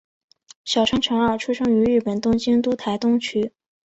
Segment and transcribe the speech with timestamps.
[0.65, 3.53] 小川诚二出生于日本东京都台东区。